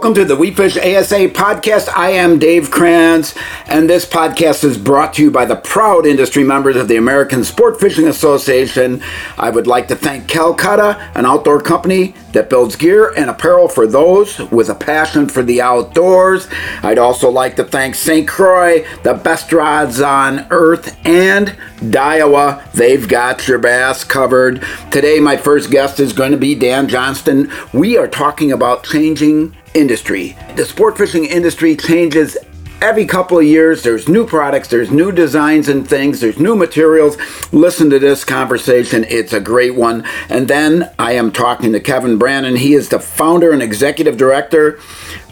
[0.00, 1.90] Welcome to the We Fish ASA podcast.
[1.94, 3.34] I am Dave Kranz,
[3.66, 7.44] and this podcast is brought to you by the proud industry members of the American
[7.44, 9.02] Sport Fishing Association.
[9.36, 13.86] I would like to thank Calcutta, an outdoor company that builds gear and apparel for
[13.86, 16.48] those with a passion for the outdoors.
[16.82, 18.26] I'd also like to thank St.
[18.26, 21.48] Croix, the best rods on earth, and
[21.80, 22.72] Daiwa.
[22.72, 24.64] They've got your bass covered.
[24.90, 27.52] Today, my first guest is going to be Dan Johnston.
[27.74, 30.36] We are talking about changing industry.
[30.56, 32.36] The sport fishing industry changes
[32.80, 33.82] every couple of years.
[33.82, 37.16] There's new products there's new designs and things there's new materials.
[37.52, 39.04] Listen to this conversation.
[39.08, 40.04] It's a great one.
[40.28, 42.56] And then i am talking to kevin brannon.
[42.56, 44.80] He is the founder and executive director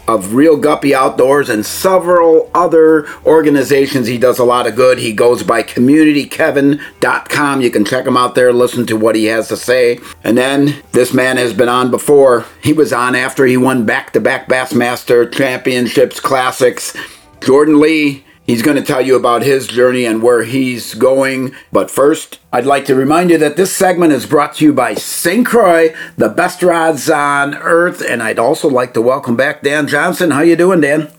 [0.09, 4.07] of Real Guppy Outdoors and several other organizations.
[4.07, 4.97] He does a lot of good.
[4.97, 7.61] He goes by communitykevin.com.
[7.61, 9.99] You can check him out there, listen to what he has to say.
[10.23, 12.45] And then this man has been on before.
[12.63, 16.97] He was on after he won back to back Bassmaster Championships Classics.
[17.39, 21.53] Jordan Lee He's going to tell you about his journey and where he's going.
[21.71, 24.95] But first, I'd like to remind you that this segment is brought to you by
[24.95, 25.45] St.
[25.45, 28.01] Croix, the best rods on earth.
[28.01, 30.31] And I'd also like to welcome back Dan Johnston.
[30.31, 31.11] How you doing, Dan?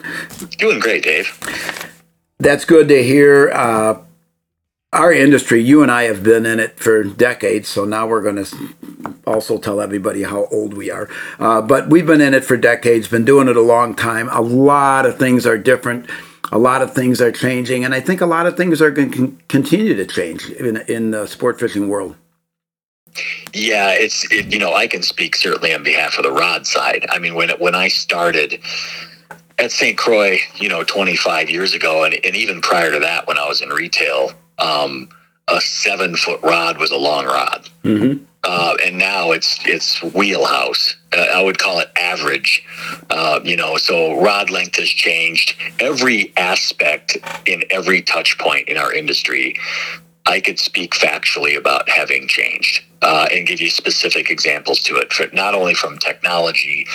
[0.59, 1.39] Doing great, Dave.
[2.39, 3.53] That's good to hear.
[3.53, 4.03] Uh,
[4.93, 8.45] our industry, you and I have been in it for decades, so now we're going
[8.45, 11.09] to also tell everybody how old we are.
[11.39, 14.29] Uh, but we've been in it for decades, been doing it a long time.
[14.31, 16.11] A lot of things are different
[16.53, 19.11] a lot of things are changing, and I think a lot of things are going
[19.13, 22.17] to continue to change in in the sport fishing world.
[23.53, 27.07] Yeah, it's it, you know I can speak certainly on behalf of the rod side.
[27.11, 28.61] I mean, when when I started
[29.59, 29.99] at St.
[29.99, 33.61] Croix, you know, 25 years ago, and, and even prior to that, when I was
[33.61, 35.11] in retail, um,
[35.49, 37.69] a seven foot rod was a long rod.
[37.85, 40.97] Mm-hmm uh, and now it's it's wheelhouse.
[41.13, 42.65] Uh, I would call it average.
[43.11, 45.57] Uh, you know, so rod length has changed.
[45.79, 49.57] Every aspect in every touch point in our industry,
[50.27, 55.13] I could speak factually about having changed uh, and give you specific examples to it,
[55.13, 56.87] for, not only from technology,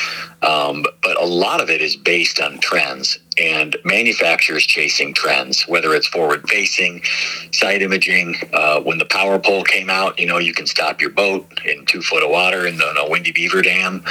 [0.42, 5.94] um, but a lot of it is based on trends and manufacturers chasing trends, whether
[5.94, 7.04] it's forward facing,
[7.52, 8.36] side imaging.
[8.54, 11.86] Uh, when the power pole came out, you know, you can stop your boat in
[11.86, 14.04] two foot of water in the, in a Windy Beaver Dam.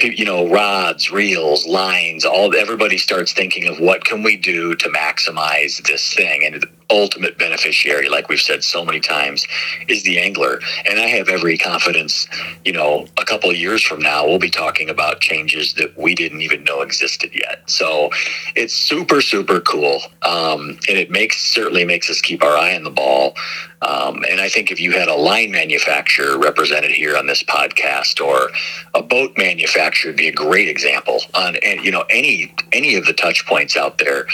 [0.00, 4.88] You know rods reels lines all everybody starts thinking of what can we do to
[4.88, 6.44] maximize this thing.
[6.44, 9.46] And the ultimate beneficiary like we've said so many times
[9.86, 10.60] is the angler.
[10.88, 12.26] And i have every confidence
[12.64, 16.14] you know a couple of years from now we'll be talking about changes that we
[16.14, 18.10] didn't even know existed yet so
[18.54, 22.84] it's super super cool um, and it makes certainly makes us keep our eye on
[22.84, 23.34] the ball
[23.82, 28.24] um, and I think if you had a line manufacturer represented here on this podcast,
[28.24, 28.50] or
[28.94, 33.06] a boat manufacturer, would be a great example on, and you know, any any of
[33.06, 34.26] the touch points out there.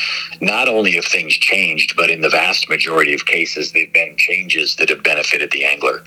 [0.42, 4.76] Not only have things changed, but in the vast majority of cases, they've been changes
[4.76, 6.04] that have benefited the angler.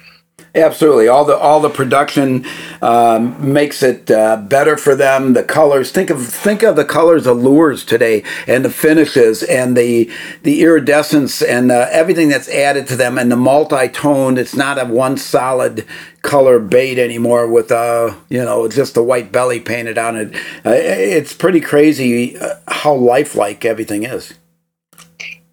[0.54, 2.46] Absolutely, all the all the production
[2.82, 5.32] um, makes it uh, better for them.
[5.32, 9.78] The colors, think of think of the colors of lures today, and the finishes, and
[9.78, 10.12] the
[10.44, 14.38] the iridescence, and uh, everything that's added to them, and the multi-tone.
[14.38, 15.86] It's not a one solid
[16.22, 20.36] color bait anymore with uh you know just the white belly painted on it.
[20.66, 24.34] Uh, it's pretty crazy uh, how lifelike everything is.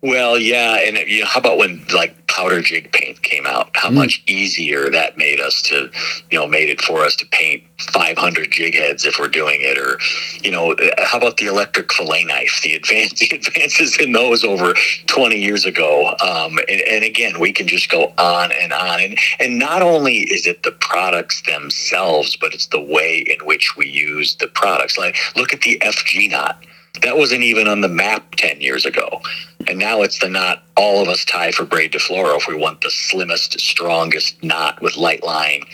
[0.00, 3.70] Well, yeah, and you know, how about when like powder jig paint came out?
[3.75, 3.94] How mm.
[3.94, 5.91] much easier that made us to,
[6.31, 9.76] you know, made it for us to paint 500 jig heads if we're doing it,
[9.76, 9.98] or,
[10.44, 12.60] you know, how about the electric fillet knife?
[12.62, 14.75] The advance, the advances in those over
[15.06, 19.19] 20 years ago, um, and, and again, we can just go on and on, and
[19.41, 23.88] and not only is it the products themselves, but it's the way in which we
[23.88, 24.97] use the products.
[24.97, 26.65] Like, look at the FG knot
[27.03, 29.20] that wasn't even on the map 10 years ago.
[29.66, 32.54] And now it's the knot all of us tie for braid de fluoro if we
[32.54, 35.65] want the slimmest, strongest knot with light line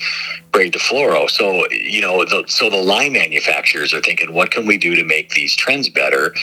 [0.53, 1.29] braid de fluoro.
[1.31, 5.05] So, you know, the, so the line manufacturers are thinking, what can we do to
[5.05, 6.35] make these trends better?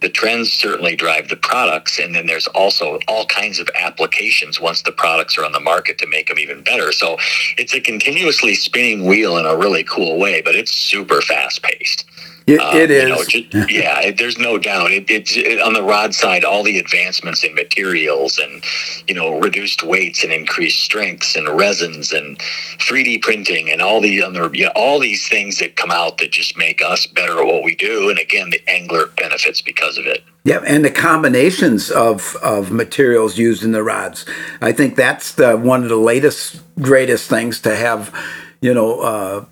[0.00, 4.82] the trends certainly drive the products and then there's also all kinds of applications once
[4.82, 7.16] the products are on the market to make them even better so
[7.58, 12.06] it's a continuously spinning wheel in a really cool way but it's super fast paced
[12.50, 13.08] it, um, it is.
[13.08, 14.90] Know, just, yeah, it, there's no doubt.
[14.90, 18.64] It, it's it, on the rod side, all the advancements in materials and
[19.08, 24.22] you know reduced weights and increased strengths and resins and 3D printing and all the
[24.22, 27.46] other you know, all these things that come out that just make us better at
[27.46, 28.10] what we do.
[28.10, 30.24] And again, the angler benefits because of it.
[30.44, 34.24] Yeah, and the combinations of, of materials used in the rods.
[34.60, 38.14] I think that's the one of the latest, greatest things to have,
[38.62, 39.44] you know, uh,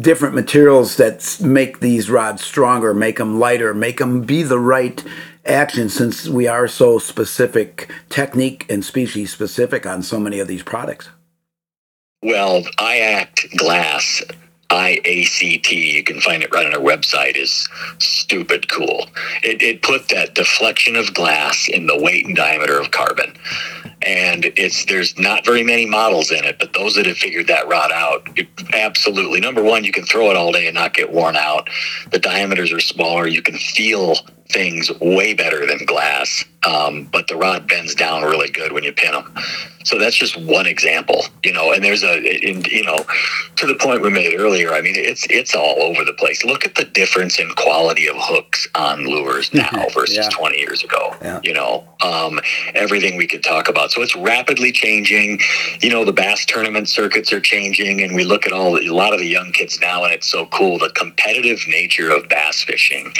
[0.00, 5.02] different materials that make these rods stronger, make them lighter, make them be the right
[5.46, 10.62] action since we are so specific, technique and species specific on so many of these
[10.62, 11.10] products?
[12.22, 14.22] Well, IACT glass,
[14.70, 17.68] I A C T, you can find it right on our website, is
[17.98, 19.06] stupid cool.
[19.42, 23.36] It, it put that deflection of glass in the weight and diameter of carbon
[24.04, 27.68] and it's there's not very many models in it, but those that have figured that
[27.68, 29.40] rod out, it, absolutely.
[29.40, 31.68] Number one, you can throw it all day and not get worn out.
[32.10, 33.26] The diameters are smaller.
[33.26, 34.16] You can feel
[34.48, 38.92] things way better than glass, um, but the rod bends down really good when you
[38.92, 39.34] pin them.
[39.84, 41.72] So that's just one example, you know.
[41.72, 43.04] And there's a, in, you know,
[43.56, 44.72] to the point we made earlier.
[44.72, 46.42] I mean, it's it's all over the place.
[46.42, 50.28] Look at the difference in quality of hooks on lures now versus yeah.
[50.30, 51.14] 20 years ago.
[51.20, 51.40] Yeah.
[51.42, 52.40] You know, um,
[52.74, 53.90] everything we could talk about.
[53.90, 55.40] So it's rapidly changing.
[55.80, 59.12] You know, the bass tournament circuits are changing, and we look at all a lot
[59.12, 60.78] of the young kids now, and it's so cool.
[60.78, 63.12] The competitive nature of bass fishing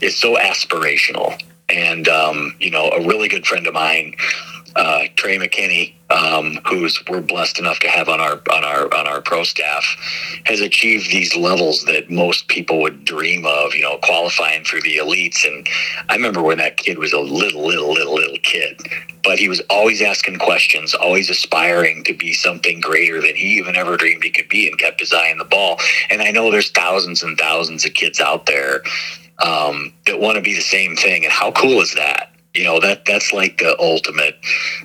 [0.00, 1.40] is so aspirational.
[1.68, 4.14] And um, you know, a really good friend of mine
[4.76, 9.06] uh, Trey McKinney, um, who's we're blessed enough to have on our on our on
[9.06, 9.84] our pro staff,
[10.44, 13.74] has achieved these levels that most people would dream of.
[13.74, 15.44] You know, qualifying for the elites.
[15.46, 15.66] And
[16.08, 18.80] I remember when that kid was a little, little, little, little kid,
[19.24, 23.76] but he was always asking questions, always aspiring to be something greater than he even
[23.76, 25.78] ever dreamed he could be, and kept his eye on the ball.
[26.10, 28.82] And I know there's thousands and thousands of kids out there
[29.44, 31.24] um, that want to be the same thing.
[31.24, 32.30] And how cool is that?
[32.54, 34.36] you know that that's like the ultimate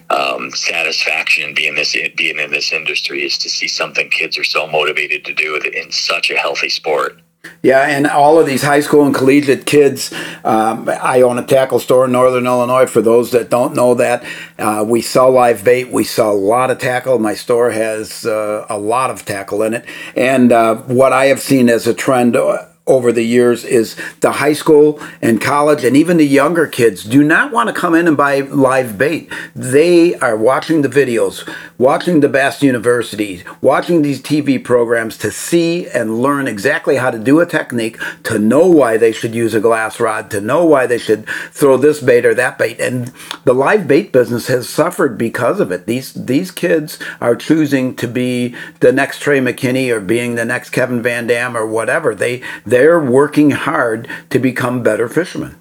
[0.10, 4.68] um, satisfaction being this being in this industry is to see something kids are so
[4.68, 7.20] motivated to do in such a healthy sport.
[7.62, 10.12] Yeah, and all of these high school and collegiate kids.
[10.44, 12.88] Um, I own a tackle store in Northern Illinois.
[12.88, 14.24] For those that don't know that,
[14.58, 15.92] uh, we sell live bait.
[15.92, 17.20] We sell a lot of tackle.
[17.20, 19.86] My store has uh, a lot of tackle in it.
[20.16, 24.34] And uh, what I have seen as a trend uh, over the years is the
[24.34, 28.08] high school and college and even the younger kids do not want to come in
[28.08, 29.32] and buy live bait.
[29.56, 31.50] They are watching the videos,
[31.80, 37.18] watching the Bass University, watching these TV programs to see and learn exactly how to
[37.18, 40.86] do a technique, to know why they should use a glass rod, to know why
[40.86, 42.80] they should throw this bait or that bait.
[42.80, 43.12] And
[43.46, 45.88] the live bait business has suffered because of it.
[45.88, 50.70] These these kids are choosing to be the next Trey McKinney or being the next
[50.70, 52.14] Kevin Van Dam or whatever.
[52.14, 52.44] They
[52.76, 55.56] they're working hard to become better fishermen.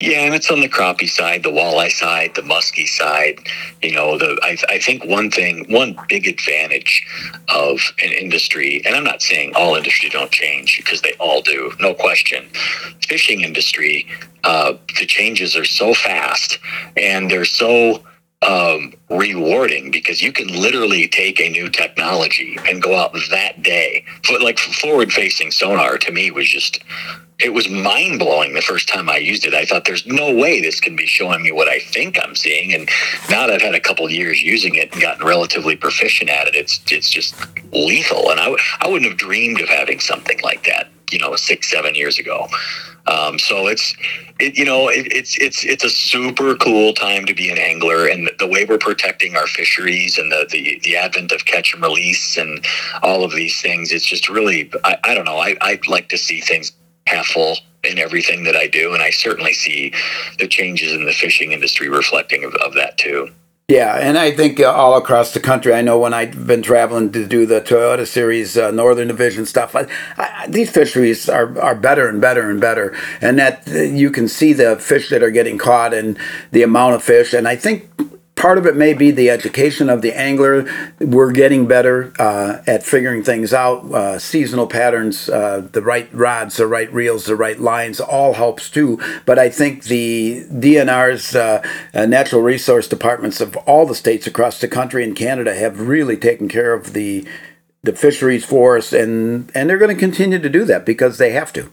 [0.00, 3.40] Yeah, and it's on the crappie side, the walleye side, the muskie side.
[3.82, 7.06] You know, the I, I think one thing, one big advantage
[7.54, 11.72] of an industry, and I'm not saying all industry don't change because they all do,
[11.78, 12.48] no question.
[13.06, 14.06] Fishing industry,
[14.44, 16.58] uh, the changes are so fast
[16.96, 18.02] and they're so
[18.42, 24.04] um, rewarding because you can literally take a new technology and go out that day.
[24.28, 26.80] But like forward facing sonar to me was just,
[27.40, 29.54] it was mind blowing the first time I used it.
[29.54, 32.72] I thought there's no way this can be showing me what I think I'm seeing.
[32.74, 32.88] And
[33.28, 36.54] now that I've had a couple years using it and gotten relatively proficient at it,
[36.54, 37.34] it's, it's just
[37.72, 38.30] lethal.
[38.30, 41.94] And I, I wouldn't have dreamed of having something like that, you know, six, seven
[41.94, 42.48] years ago.
[43.06, 43.94] Um, so it's,
[44.38, 48.06] it, you know, it, it's it's it's a super cool time to be an angler,
[48.06, 51.82] and the way we're protecting our fisheries and the the, the advent of catch and
[51.82, 52.64] release and
[53.02, 53.92] all of these things.
[53.92, 55.38] It's just really, I, I don't know.
[55.38, 56.72] I I like to see things
[57.06, 59.92] half full in everything that I do, and I certainly see
[60.38, 63.30] the changes in the fishing industry reflecting of, of that too.
[63.70, 67.12] Yeah, and I think uh, all across the country, I know when I've been traveling
[67.12, 71.74] to do the Toyota Series uh, Northern Division stuff, I, I, these fisheries are, are
[71.74, 75.30] better and better and better, and that uh, you can see the fish that are
[75.30, 76.16] getting caught and
[76.50, 77.34] the amount of fish.
[77.34, 77.90] And I think
[78.38, 80.64] part of it may be the education of the angler.
[81.00, 83.84] We're getting better uh, at figuring things out.
[83.92, 88.70] Uh, seasonal patterns, uh, the right rods, the right reels, the right lines, all helps
[88.70, 89.00] too.
[89.26, 94.60] But I think the DNR's uh, uh, natural resource departments of all the states across
[94.60, 97.26] the country and Canada have really taken care of the
[97.84, 101.30] the fisheries for us, and and they're going to continue to do that because they
[101.30, 101.70] have to.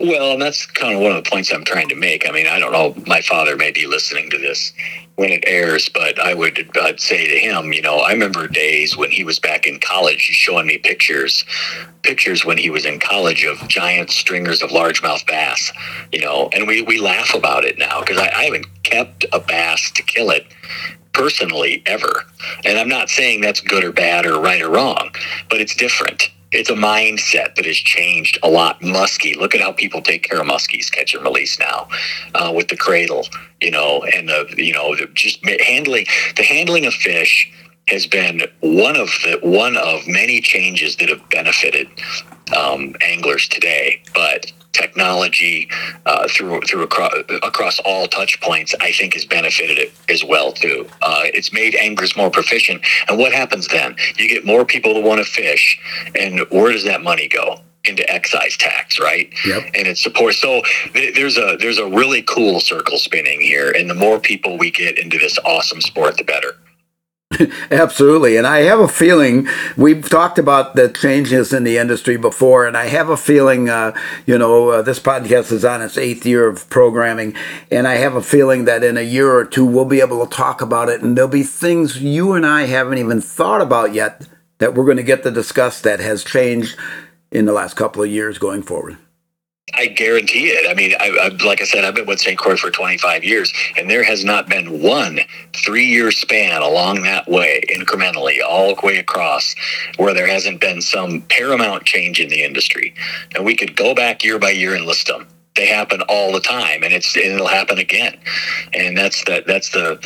[0.00, 2.28] Well, and that's kind of one of the points I'm trying to make.
[2.28, 2.94] I mean, I don't know.
[3.06, 4.72] My father may be listening to this
[5.16, 8.96] when it airs, but I would I'd say to him, you know, I remember days
[8.96, 11.44] when he was back in college, he's showing me pictures,
[12.02, 15.72] pictures when he was in college of giant stringers of largemouth bass,
[16.12, 19.38] you know, and we we laugh about it now because I, I haven't kept a
[19.38, 20.46] bass to kill it
[21.12, 22.24] personally ever,
[22.64, 25.14] and I'm not saying that's good or bad or right or wrong,
[25.48, 28.80] but it's different it's a mindset that has changed a lot.
[28.80, 31.88] Muskie, look at how people take care of muskies, catch and release now,
[32.34, 33.26] uh, with the cradle,
[33.60, 36.06] you know, and the you know the, just handling
[36.36, 37.50] the handling of fish
[37.88, 41.88] has been one of the one of many changes that have benefited
[42.56, 44.02] um, anglers today.
[44.14, 45.68] But technology
[46.06, 50.52] uh, through through across, across all touch points, I think has benefited it as well
[50.52, 50.88] too.
[51.02, 52.82] Uh, it's made anglers more proficient.
[53.08, 53.96] And what happens then?
[54.16, 55.80] You get more people to want to fish,
[56.14, 57.60] and where does that money go?
[57.86, 59.32] into excise tax, right?
[59.44, 59.64] Yep.
[59.74, 60.38] And it supports.
[60.38, 60.62] So
[60.94, 64.70] th- there's a there's a really cool circle spinning here, and the more people we
[64.70, 66.56] get into this awesome sport, the better.
[67.70, 68.36] Absolutely.
[68.36, 72.76] And I have a feeling we've talked about the changes in the industry before, and
[72.76, 76.46] I have a feeling, uh, you know, uh, this podcast is on its eighth year
[76.46, 77.34] of programming,
[77.70, 80.34] and I have a feeling that in a year or two we'll be able to
[80.34, 84.28] talk about it, and there'll be things you and I haven't even thought about yet
[84.58, 86.76] that we're going to get to discuss that has changed
[87.30, 88.96] in the last couple of years going forward.
[89.72, 90.70] I guarantee it.
[90.70, 92.38] I mean, I, I, like I said, I've been with St.
[92.38, 95.20] Croix for 25 years, and there has not been one
[95.54, 99.54] three year span along that way, incrementally, all the way across,
[99.96, 102.94] where there hasn't been some paramount change in the industry.
[103.34, 105.26] And we could go back year by year and list them.
[105.56, 108.18] They happen all the time, and it's and it'll happen again.
[108.74, 109.98] And that's the that's the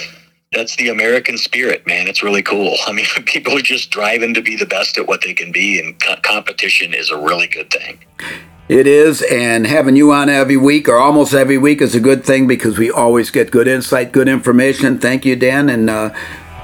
[0.53, 2.07] that's the American spirit, man.
[2.07, 2.77] It's really cool.
[2.87, 5.81] I mean, people are just driving to be the best at what they can be,
[5.81, 7.99] and co- competition is a really good thing.
[8.69, 12.23] It is, and having you on every week or almost every week is a good
[12.23, 14.99] thing because we always get good insight, good information.
[14.99, 16.15] Thank you, Dan, and uh,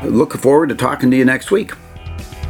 [0.03, 1.73] looking forward to talking to you next week.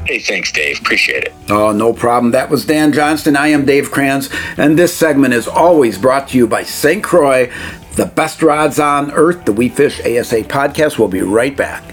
[0.06, 0.80] Hey, thanks, Dave.
[0.80, 1.32] Appreciate it.
[1.48, 2.32] Oh, no problem.
[2.32, 3.36] That was Dan Johnston.
[3.36, 7.02] I am Dave Kranz, and this segment is always brought to you by St.
[7.02, 7.50] Croix,
[7.94, 9.44] the best rods on earth.
[9.44, 10.98] The We Fish ASA podcast.
[10.98, 11.84] We'll be right back.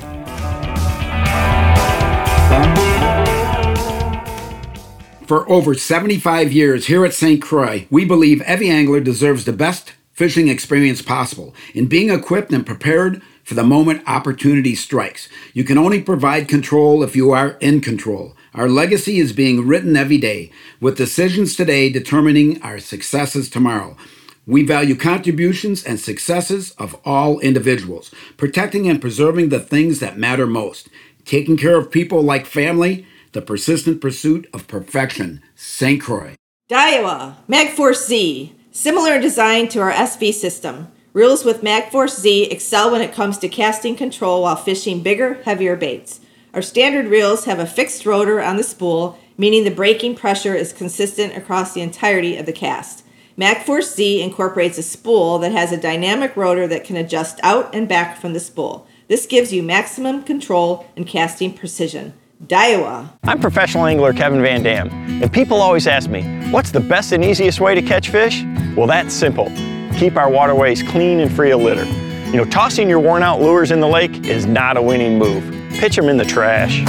[5.31, 7.41] For over 75 years here at St.
[7.41, 12.65] Croix, we believe every angler deserves the best fishing experience possible in being equipped and
[12.65, 15.29] prepared for the moment opportunity strikes.
[15.53, 18.35] You can only provide control if you are in control.
[18.53, 23.95] Our legacy is being written every day, with decisions today determining our successes tomorrow.
[24.45, 30.45] We value contributions and successes of all individuals, protecting and preserving the things that matter
[30.45, 30.89] most,
[31.23, 35.41] taking care of people like family, the persistent pursuit of perfection.
[35.55, 36.01] St.
[36.01, 36.35] Croix.
[36.69, 40.91] Daiwa MagForce Z, similar design to our SV system.
[41.13, 45.75] Reels with MagForce Z excel when it comes to casting control while fishing bigger, heavier
[45.75, 46.21] baits.
[46.53, 50.71] Our standard reels have a fixed rotor on the spool, meaning the braking pressure is
[50.71, 53.03] consistent across the entirety of the cast.
[53.37, 57.87] MagForce Z incorporates a spool that has a dynamic rotor that can adjust out and
[57.87, 58.87] back from the spool.
[59.07, 62.13] This gives you maximum control and casting precision.
[62.47, 63.09] Daiwa.
[63.23, 64.89] I'm professional angler Kevin Van Dam,
[65.21, 68.43] and people always ask me, what's the best and easiest way to catch fish?
[68.75, 69.51] Well, that's simple.
[69.97, 71.85] Keep our waterways clean and free of litter.
[72.31, 75.43] You know, tossing your worn out lures in the lake is not a winning move.
[75.73, 76.83] Pitch them in the trash.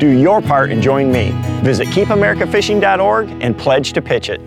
[0.00, 1.32] Do your part and join me.
[1.62, 4.40] Visit keepamericafishing.org and pledge to pitch it.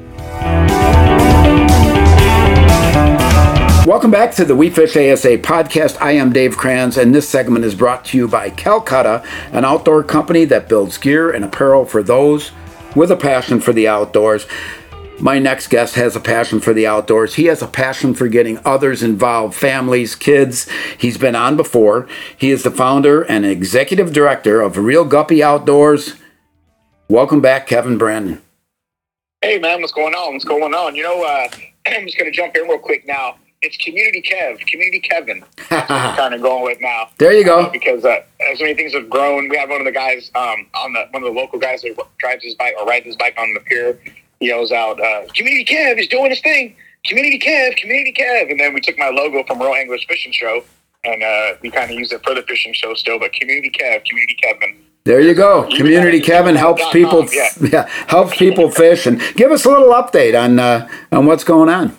[3.90, 6.00] Welcome back to the We Fish ASA podcast.
[6.00, 10.04] I am Dave Kranz, and this segment is brought to you by Calcutta, an outdoor
[10.04, 12.52] company that builds gear and apparel for those
[12.96, 14.46] with a passion for the outdoors.
[15.20, 17.34] My next guest has a passion for the outdoors.
[17.34, 20.70] He has a passion for getting others involved, families, kids.
[21.00, 22.08] He's been on before.
[22.38, 26.14] He is the founder and executive director of Real Guppy Outdoors.
[27.08, 28.40] Welcome back, Kevin Brannon.
[29.42, 30.34] Hey, man, what's going on?
[30.34, 30.94] What's going on?
[30.94, 31.48] You know, uh,
[31.88, 35.44] I'm just going to jump in real quick now it's Community Kev, Community Kevin.
[35.70, 37.10] Kind of going with now.
[37.18, 37.62] There you go.
[37.62, 40.68] Uh, because uh, as many things have grown, we have one of the guys um,
[40.76, 43.36] on the one of the local guys that drives his bike or rides his bike
[43.38, 44.00] on the pier.
[44.40, 46.76] He yells out, uh, "Community Kev is doing his thing."
[47.06, 50.64] Community Kev, Community Kev, and then we took my logo from Real Anglers Fishing Show,
[51.06, 53.18] and uh, we kind of used it for the fishing show still.
[53.20, 54.86] But Community Kev, Community Kevin.
[55.06, 55.68] There you go.
[55.76, 57.50] Community Kevin helps people, yeah.
[57.62, 61.70] yeah, helps people fish, and give us a little update on uh, on what's going
[61.70, 61.98] on.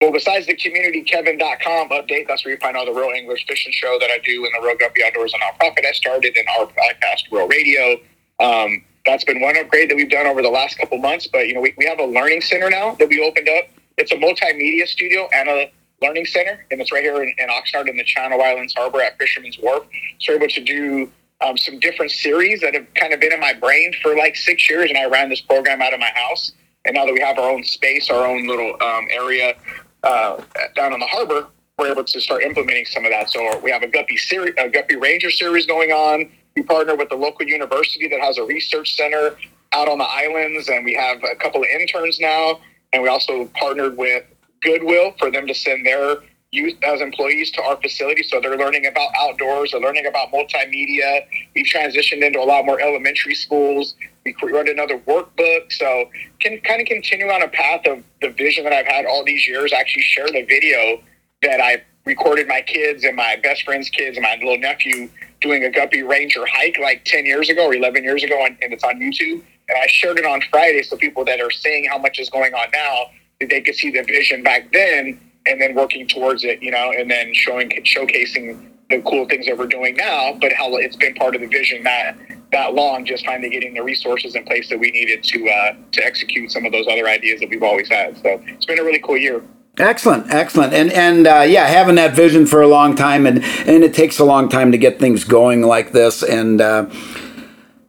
[0.00, 3.98] Well, besides the communitykevin.com update, that's where you find all the Real Anglers Fishing Show
[4.00, 7.30] that I do in the Real Guppy Outdoors and nonprofit I started in our podcast,
[7.30, 7.98] Real Radio.
[8.40, 11.26] Um, that's been one upgrade that we've done over the last couple months.
[11.26, 13.64] But, you know, we, we have a learning center now that we opened up.
[13.98, 17.86] It's a multimedia studio and a learning center, and it's right here in, in Oxnard
[17.86, 19.84] in the Channel Islands Harbor at Fisherman's Wharf.
[20.18, 23.40] So we're able to do um, some different series that have kind of been in
[23.40, 26.52] my brain for like six years, and I ran this program out of my house.
[26.86, 29.54] And now that we have our own space, our own little um, area
[30.02, 30.40] uh,
[30.76, 31.46] down on the harbor,
[31.78, 33.30] we're able to start implementing some of that.
[33.30, 36.30] So we have a Guppy series, a Guppy Ranger series going on.
[36.56, 39.36] We partner with the local university that has a research center
[39.72, 42.60] out on the islands, and we have a couple of interns now.
[42.92, 44.24] And we also partnered with
[44.60, 46.16] Goodwill for them to send their
[46.52, 48.22] youth as employees to our facility.
[48.24, 51.24] So they're learning about outdoors, they're learning about multimedia.
[51.54, 53.94] We've transitioned into a lot more elementary schools.
[54.24, 55.72] We wrote another workbook.
[55.72, 56.06] So
[56.40, 59.46] can kind of continue on a path of the vision that I've had all these
[59.46, 59.72] years.
[59.72, 61.02] I actually shared a video
[61.42, 65.08] that I recorded my kids and my best friend's kids and my little nephew
[65.40, 68.84] doing a Guppy Ranger hike like 10 years ago or 11 years ago, and it's
[68.84, 69.42] on YouTube.
[69.68, 72.52] And I shared it on Friday so people that are seeing how much is going
[72.54, 73.06] on now,
[73.38, 76.92] that they could see the vision back then and then working towards it, you know,
[76.96, 81.14] and then showing showcasing the cool things that we're doing now, but how it's been
[81.14, 82.16] part of the vision that
[82.52, 86.04] that long, just finally getting the resources in place that we needed to uh, to
[86.04, 88.16] execute some of those other ideas that we've always had.
[88.16, 89.42] So it's been a really cool year.
[89.78, 93.84] Excellent, excellent, and and uh, yeah, having that vision for a long time, and and
[93.84, 96.90] it takes a long time to get things going like this, and uh,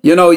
[0.01, 0.31] you know.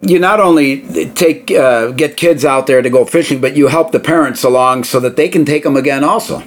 [0.00, 3.92] You not only take uh, get kids out there to go fishing, but you help
[3.92, 6.04] the parents along so that they can take them again.
[6.04, 6.38] Also,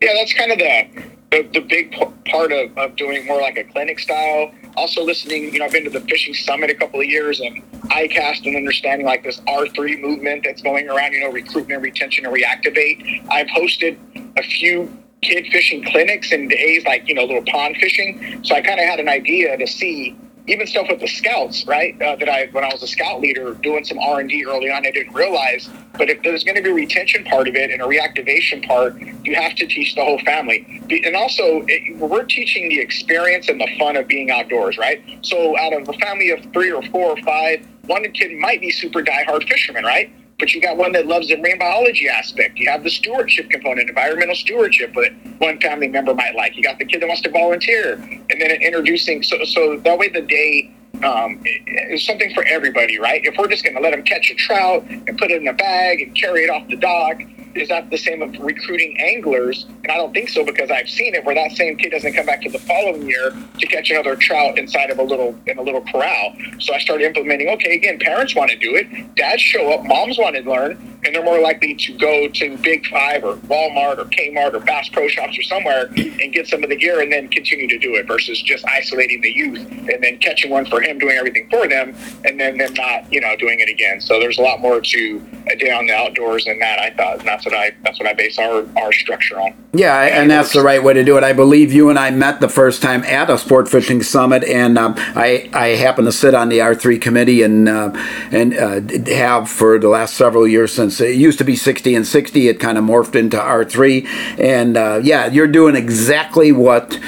[0.00, 1.92] yeah, that's kind of the the, the big
[2.26, 4.52] part of, of doing more like a clinic style.
[4.76, 7.62] Also listening, you know, I've been to the fishing summit a couple of years and
[7.90, 12.34] ICAST and understanding like this R3 movement that's going around, you know, recruitment, retention, and
[12.34, 13.26] reactivate.
[13.30, 13.98] I've hosted
[14.36, 18.44] a few kid fishing clinics and days like, you know, little pond fishing.
[18.44, 20.16] So I kind of had an idea to see
[20.46, 22.00] even stuff with the scouts, right?
[22.00, 24.70] Uh, that I, when I was a scout leader, doing some R and D early
[24.70, 25.70] on, I didn't realize.
[25.96, 29.00] But if there's going to be a retention part of it and a reactivation part,
[29.24, 30.82] you have to teach the whole family.
[31.04, 35.02] And also, it, we're teaching the experience and the fun of being outdoors, right?
[35.22, 38.70] So, out of a family of three or four or five, one kid might be
[38.70, 40.12] super diehard fisherman, right?
[40.44, 42.58] But you got one that loves the marine biology aspect.
[42.58, 46.54] You have the stewardship component, environmental stewardship that one family member might like.
[46.54, 49.22] You got the kid that wants to volunteer, and then introducing.
[49.22, 50.70] So, so that way the day
[51.02, 53.24] um, is something for everybody, right?
[53.24, 55.54] If we're just going to let them catch a trout and put it in a
[55.54, 57.22] bag and carry it off the dock,
[57.54, 59.66] is that the same of recruiting anglers?
[59.82, 62.26] And I don't think so because I've seen it where that same kid doesn't come
[62.26, 65.62] back to the following year to catch another trout inside of a little in a
[65.62, 66.34] little corral.
[66.58, 67.48] So I started implementing.
[67.50, 70.72] Okay, again, parents want to do it, dads show up, moms want to learn,
[71.04, 74.88] and they're more likely to go to Big Five or Walmart or Kmart or Bass
[74.88, 77.94] Pro Shops or somewhere and get some of the gear and then continue to do
[77.94, 81.68] it versus just isolating the youth and then catching one for him, doing everything for
[81.68, 84.00] them, and then them not, you know, doing it again.
[84.00, 86.78] So there's a lot more to a day on the outdoors than that.
[86.78, 89.54] I thought, and that's what I that's what I base our our structure on.
[89.72, 91.24] Yeah, and that's the right way to do it.
[91.24, 94.78] I believe you and I met the first time at a sport fishing summit, and
[94.78, 97.90] um, I I happen to sit on the R three committee and uh,
[98.30, 98.80] and uh,
[99.14, 102.48] have for the last several years since it used to be 60 and 60.
[102.48, 104.38] It kind of morphed into R3.
[104.38, 106.98] And uh, yeah, you're doing exactly what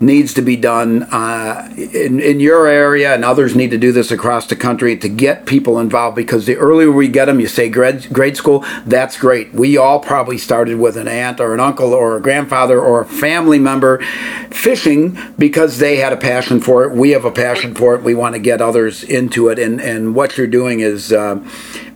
[0.00, 4.10] needs to be done uh, in, in your area, and others need to do this
[4.10, 7.68] across the country to get people involved because the earlier we get them, you say
[7.68, 9.52] grade, grade school, that's great.
[9.52, 13.06] We all probably started with an aunt or an uncle or a grandfather or a
[13.06, 13.98] family member
[14.50, 16.92] fishing because they had a passion for it.
[16.92, 18.02] We have a passion for it.
[18.02, 19.58] We want to get others into it.
[19.58, 21.12] And, and what you're doing is.
[21.12, 21.42] Uh,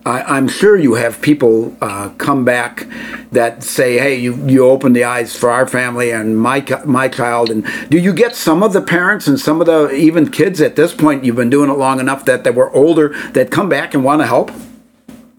[0.07, 2.87] I, am sure you have people uh, come back
[3.33, 7.51] that say, "Hey, you you opened the eyes for our family and my my child."
[7.51, 10.77] And do you get some of the parents and some of the even kids at
[10.77, 11.25] this point?
[11.25, 14.23] You've been doing it long enough that they were older that come back and want
[14.23, 14.51] to help.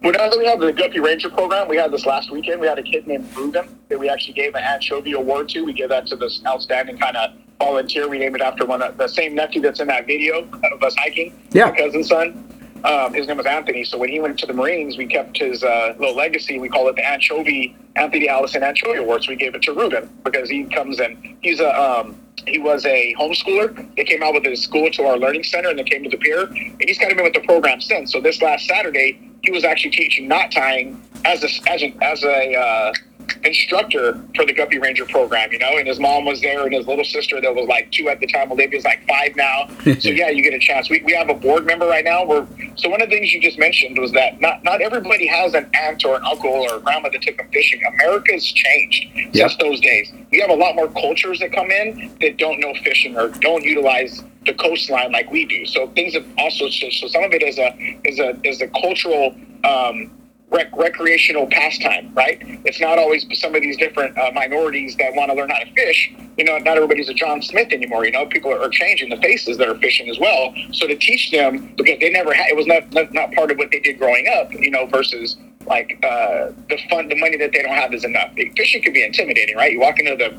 [0.02, 2.60] That we have the Guppy Ranger program, we had this last weekend.
[2.60, 5.64] We had a kid named Ruben that we actually gave an anchovy award to.
[5.64, 8.08] We gave that to this outstanding kind of volunteer.
[8.08, 10.44] We named it after one of the same nephew that's in that video
[10.74, 11.40] of us hiking.
[11.52, 12.48] Yeah, my cousin's son.
[12.84, 13.84] Um, his name was Anthony.
[13.84, 16.60] So when he went to the Marines, we kept his uh, little legacy.
[16.60, 19.24] We call it the Anchovy Anthony Allison Anchovy Award.
[19.24, 21.38] So we gave it to Ruben because he comes in.
[21.42, 22.18] He's a um,
[22.48, 23.96] he was a homeschooler.
[23.96, 26.18] They came out with his school to our learning center and they came to the
[26.18, 26.46] pier.
[26.46, 28.12] And he's kind of been with the program since.
[28.12, 32.24] So this last Saturday, he was actually teaching knot tying as a as a, as
[32.24, 32.94] a uh,
[33.44, 36.88] instructor for the Guppy Ranger program, you know, and his mom was there and his
[36.88, 38.52] little sister that was like two at the time.
[38.52, 39.68] Olivia's like five now.
[40.00, 40.90] so yeah, you get a chance.
[40.90, 43.42] We, we have a board member right now where so one of the things you
[43.42, 46.80] just mentioned was that not not everybody has an aunt or an uncle or a
[46.80, 47.82] grandma that took them fishing.
[47.94, 49.34] America's changed yep.
[49.34, 50.12] since those days.
[50.32, 53.64] We have a lot more cultures that come in that don't know fishing or don't
[53.64, 55.66] utilize the coastline like we do.
[55.66, 57.02] So things have also changed.
[57.02, 57.76] so some of it is a
[58.06, 60.12] is a is a cultural um,
[60.52, 62.38] rec- recreational pastime, right?
[62.66, 65.74] It's not always some of these different uh, minorities that want to learn how to
[65.74, 66.14] fish.
[66.38, 68.06] You know, not everybody's a John Smith anymore.
[68.06, 70.54] You know, people are, changing the faces that are fishing as well.
[70.72, 73.58] So to teach them because they never had it was not, not, not part of
[73.58, 74.52] what they did growing up.
[74.54, 78.32] You know, versus like uh, the fun, the money that they don't have is enough.
[78.56, 79.72] Fishing can be intimidating, right?
[79.72, 80.34] You walk into the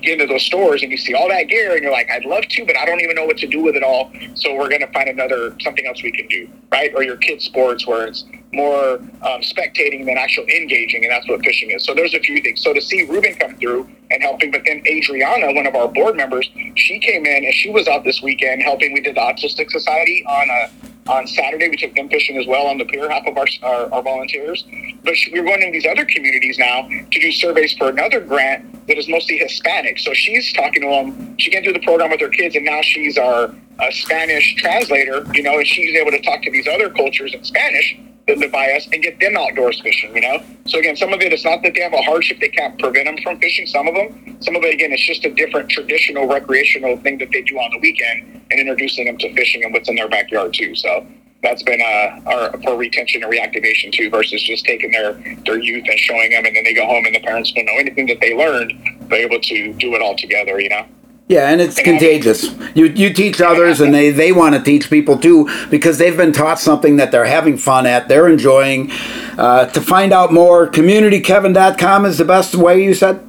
[0.00, 2.44] get into those stores and you see all that gear and you're like, I'd love
[2.48, 4.10] to, but I don't even know what to do with it all.
[4.34, 6.92] So we're going to find another something else we can do, right?
[6.94, 11.42] Or your kids' sports where it's more um, spectating than actual engaging, and that's what
[11.44, 11.84] fishing is.
[11.84, 12.62] So there's a few things.
[12.62, 16.16] So to see Ruben come through and helping, but then Adriana, one of our board
[16.16, 18.92] members, she came in and she was out this weekend helping.
[18.92, 21.68] We did the Autistic Society on a on Saturday.
[21.68, 24.64] We took them fishing as well on the pier, half of our, our, our volunteers.
[25.04, 28.98] But we're going in these other communities now to do surveys for another grant that
[28.98, 29.98] is mostly Hispanic.
[29.98, 31.38] So she's talking to them.
[31.38, 35.26] She came through the program with her kids, and now she's our uh, Spanish translator,
[35.34, 38.88] you know, and she's able to talk to these other cultures in Spanish by us
[38.92, 40.42] and get them outdoors fishing, you know?
[40.66, 43.06] So again, some of it is not that they have a hardship, they can't prevent
[43.06, 44.36] them from fishing, some of them.
[44.40, 47.70] Some of it, again, it's just a different traditional recreational thing that they do on
[47.72, 50.74] the weekend and introducing them to fishing and what's in their backyard too.
[50.74, 51.06] So
[51.42, 55.84] that's been uh, our for retention and reactivation too, versus just taking their their youth
[55.88, 58.20] and showing them, and then they go home and the parents don't know anything that
[58.20, 58.72] they learned.
[59.08, 60.86] They're able to do it all together, you know.
[61.28, 62.50] Yeah, and it's contagious.
[62.74, 66.32] You you teach others, and they they want to teach people too because they've been
[66.32, 68.90] taught something that they're having fun at, they're enjoying.
[69.38, 72.82] Uh, to find out more, communitykevin.com is the best way.
[72.84, 73.24] You said.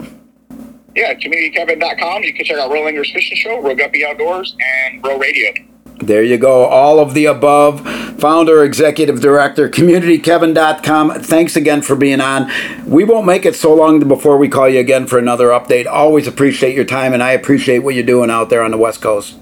[0.95, 2.23] Yeah, communitykevin.com.
[2.23, 5.72] You can check out Anglers Fishing Show, Real Guppy Outdoors, and Real Radio.
[5.99, 6.65] There you go.
[6.65, 7.81] All of the above.
[8.19, 11.21] Founder, executive director, communitykevin.com.
[11.21, 12.49] Thanks again for being on.
[12.85, 15.87] We won't make it so long before we call you again for another update.
[15.87, 19.01] Always appreciate your time, and I appreciate what you're doing out there on the West
[19.01, 19.37] Coast.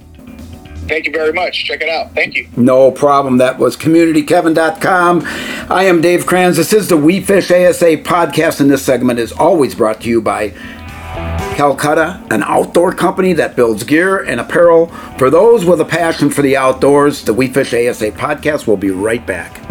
[0.87, 1.63] Thank you very much.
[1.65, 2.13] Check it out.
[2.13, 2.47] Thank you.
[2.57, 3.37] No problem.
[3.37, 5.21] That was communitykevin.com.
[5.69, 6.57] I am Dave Kranz.
[6.57, 10.21] This is the We Fish ASA podcast, and this segment is always brought to you
[10.21, 10.53] by
[11.61, 14.87] Calcutta, an outdoor company that builds gear and apparel
[15.19, 17.23] for those with a passion for the outdoors.
[17.23, 19.61] The We Fish ASA podcast will be right back.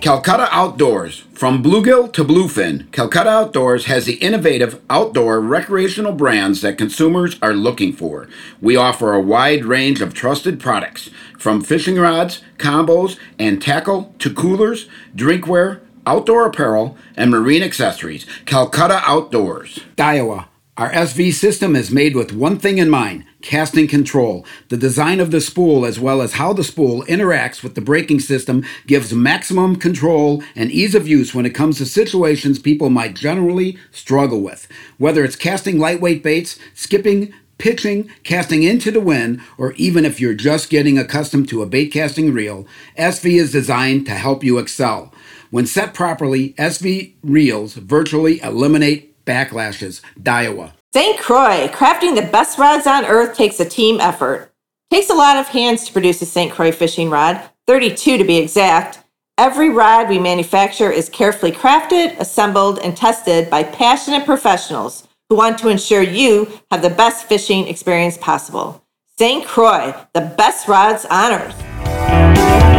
[0.00, 1.20] Calcutta Outdoors.
[1.32, 7.54] From bluegill to bluefin, Calcutta Outdoors has the innovative outdoor recreational brands that consumers are
[7.54, 8.28] looking for.
[8.60, 14.34] We offer a wide range of trusted products, from fishing rods, combos, and tackle to
[14.34, 18.26] coolers, drinkware, outdoor apparel, and marine accessories.
[18.46, 19.80] Calcutta Outdoors.
[19.96, 20.46] Daiwa.
[20.76, 24.46] Our SV system is made with one thing in mind casting control.
[24.68, 28.20] The design of the spool, as well as how the spool interacts with the braking
[28.20, 33.14] system, gives maximum control and ease of use when it comes to situations people might
[33.14, 34.66] generally struggle with.
[34.96, 40.34] Whether it's casting lightweight baits, skipping, pitching, casting into the wind, or even if you're
[40.34, 42.66] just getting accustomed to a bait casting reel,
[42.98, 45.12] SV is designed to help you excel.
[45.52, 50.00] When set properly, SV reels virtually eliminate backlashes.
[50.18, 50.72] Daiwa.
[50.94, 51.20] St.
[51.20, 54.50] Croix, crafting the best rods on earth takes a team effort.
[54.90, 56.50] Takes a lot of hands to produce a St.
[56.50, 59.00] Croix fishing rod, 32 to be exact.
[59.36, 65.58] Every rod we manufacture is carefully crafted, assembled, and tested by passionate professionals who want
[65.58, 68.82] to ensure you have the best fishing experience possible.
[69.18, 69.46] St.
[69.46, 72.71] Croix, the best rods on earth.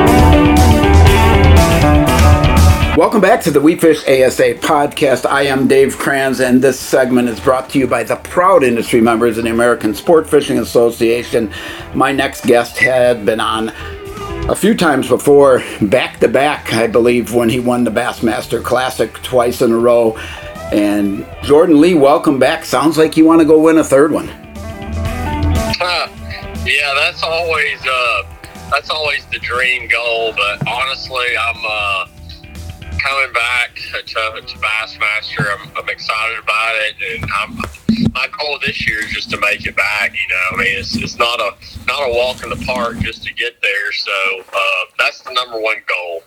[2.96, 5.26] Welcome back to the We Fish ASA podcast.
[5.26, 9.02] I am Dave Kranz, and this segment is brought to you by the proud industry
[9.02, 11.52] members of the American Sport Fishing Association.
[11.96, 13.70] My next guest had been on
[14.48, 19.12] a few times before, back to back, I believe, when he won the Bassmaster Classic
[19.24, 20.16] twice in a row.
[20.72, 22.64] And Jordan Lee, welcome back.
[22.64, 24.28] Sounds like you want to go win a third one.
[26.66, 28.24] Yeah, that's always uh,
[28.72, 30.34] that's always the dream goal.
[30.34, 32.08] But honestly, I'm uh,
[33.04, 35.46] coming back to, to Bassmaster.
[35.60, 37.58] I'm, I'm excited about it, and I'm,
[38.14, 40.14] my goal this year is just to make it back.
[40.14, 41.56] You know, I mean, it's, it's not a
[41.88, 43.92] not a walk in the park just to get there.
[43.92, 44.12] So
[44.54, 46.24] uh, that's the number one goal.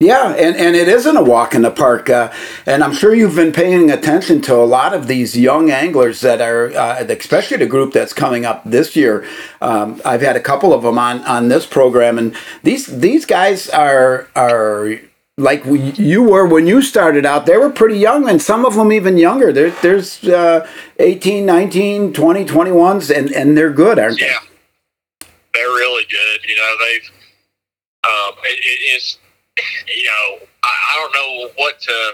[0.00, 2.08] Yeah, and, and it isn't a walk in the park.
[2.08, 2.32] Uh,
[2.66, 6.40] and I'm sure you've been paying attention to a lot of these young anglers that
[6.40, 9.26] are, uh, especially the group that's coming up this year.
[9.60, 13.68] Um, I've had a couple of them on, on this program, and these these guys
[13.70, 15.00] are are
[15.38, 18.92] like you were when you started out they were pretty young and some of them
[18.92, 24.40] even younger there, there's uh, 18 19 20 21s and, and they're good aren't yeah.
[25.20, 27.10] they they're really good you know they've
[28.04, 29.18] um, it, it is
[29.86, 32.12] you know I, I don't know what to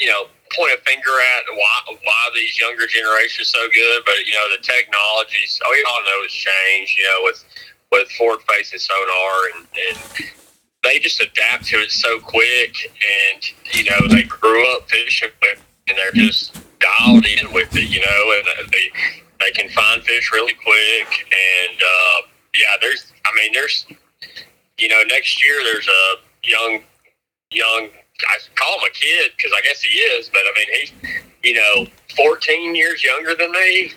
[0.00, 4.34] you know point a finger at why why these younger generations so good but you
[4.34, 7.44] know the technologies we all know it's changed you know with
[7.92, 10.30] with forward facing sonar and, and
[10.86, 12.74] they just adapt to it so quick,
[13.34, 17.88] and you know they grew up fishing with, and they're just dialed in with it,
[17.88, 18.90] you know, and they
[19.40, 21.26] they can find fish really quick,
[21.68, 23.86] and uh, yeah, there's, I mean, there's,
[24.78, 26.82] you know, next year there's a young
[27.50, 27.88] young
[28.24, 31.54] I call him a kid because I guess he is, but I mean he's you
[31.54, 33.92] know 14 years younger than me.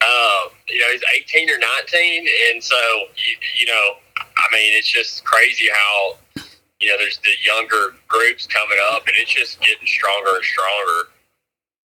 [0.00, 2.76] Uh, you know he's 18 or 19, and so
[3.16, 3.96] you, you know
[4.36, 6.16] I mean it's just crazy how
[6.80, 11.08] you know there's the younger groups coming up, and it's just getting stronger and stronger.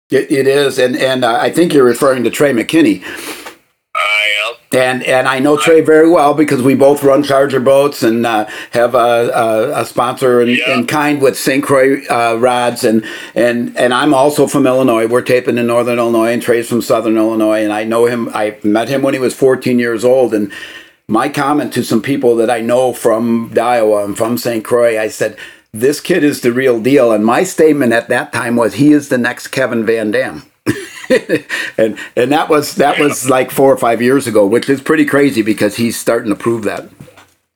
[0.10, 3.04] It, it is, and and uh, I think you're referring to Trey McKinney.
[3.94, 4.56] I am.
[4.74, 8.46] And and I know Trey very well because we both run Charger boats and uh,
[8.72, 10.74] have a, a, a sponsor in, Yeah.
[10.78, 11.62] in kind with St.
[11.64, 15.08] Croix uh, rods and and and I'm also from Illinois.
[15.08, 18.30] We're taping in Northern Illinois and Trey's from Southern Illinois and I know him.
[18.34, 20.54] I met him when he was 14 years old and
[21.12, 24.64] my comment to some people that I know from Iowa and from St.
[24.64, 25.38] Croix, I said.
[25.74, 29.08] This kid is the real deal, and my statement at that time was, "He is
[29.08, 30.44] the next Kevin Van Dam."
[31.78, 35.06] and and that was that was like four or five years ago, which is pretty
[35.06, 36.90] crazy because he's starting to prove that.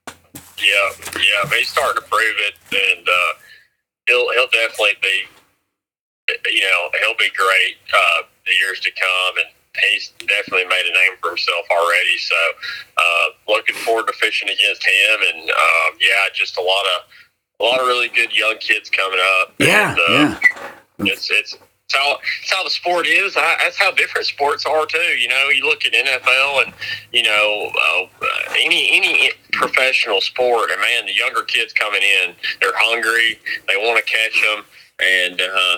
[0.08, 3.34] Yeah, yeah, he's starting to prove it, and uh,
[4.08, 5.24] he'll he'll definitely be,
[6.52, 9.55] you know, he'll be great uh, the years to come, and
[9.90, 12.18] he's definitely made a name for himself already.
[12.18, 12.36] So,
[12.98, 17.04] uh, looking forward to fishing against him, and um, yeah, just a lot of
[17.60, 19.54] a lot of really good young kids coming up.
[19.60, 20.40] Yeah, and, uh,
[21.00, 23.38] yeah, it's it's it's how it's how the sport is.
[23.38, 24.98] I, that's how different sports are too.
[24.98, 26.74] You know, you look at NFL and
[27.12, 28.06] you know uh,
[28.64, 34.04] any any professional sport, and man, the younger kids coming in, they're hungry, they want
[34.04, 34.66] to catch them,
[35.00, 35.78] and uh,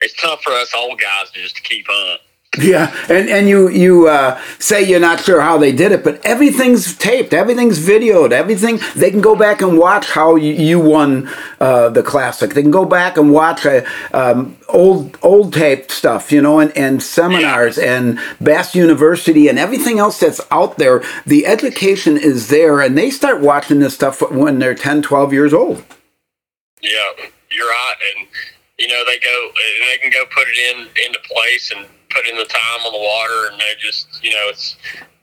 [0.00, 2.20] it's tough for us old guys just to keep up.
[2.58, 2.94] Yeah.
[3.08, 6.96] And and you you uh, say you're not sure how they did it, but everything's
[6.96, 8.80] taped, everything's videoed, everything.
[8.94, 11.28] They can go back and watch how you, you won
[11.60, 12.54] uh, the classic.
[12.54, 16.76] They can go back and watch uh, um, old old tape stuff, you know, and,
[16.76, 21.02] and seminars and Bass University and everything else that's out there.
[21.26, 25.52] The education is there, and they start watching this stuff when they're 10, 12 years
[25.52, 25.82] old.
[26.80, 28.28] Yeah, you're right, and
[28.78, 29.50] you know they go
[29.88, 33.02] they can go put it in into place and put in the time on the
[33.02, 34.76] water, and they just you know it's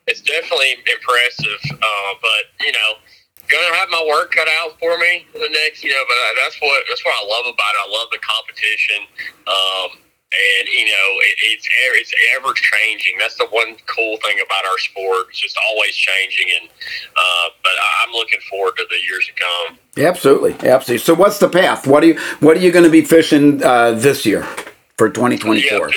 [0.08, 1.62] it's definitely impressive.
[1.72, 3.00] Uh, but you know,
[3.48, 6.04] gonna have my work cut out for me the next you know.
[6.04, 7.80] But that's what that's what I love about it.
[7.80, 9.08] I love the competition.
[9.48, 13.18] Um, and you know it, it's ever, it's ever changing.
[13.20, 15.28] That's the one cool thing about our sport.
[15.30, 16.70] It's just always changing, and
[17.16, 17.74] uh, but
[18.04, 19.78] I'm looking forward to the years to come.
[19.98, 21.00] Absolutely, absolutely.
[21.00, 21.86] So, what's the path?
[21.86, 24.44] What are you What are you going to be fishing uh, this year
[24.98, 25.90] for 2024?
[25.90, 25.96] Yeah,